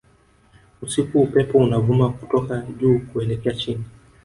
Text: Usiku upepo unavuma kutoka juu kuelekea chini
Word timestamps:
Usiku 0.81 1.21
upepo 1.21 1.57
unavuma 1.57 2.09
kutoka 2.09 2.61
juu 2.79 2.99
kuelekea 2.99 3.53
chini 3.53 3.83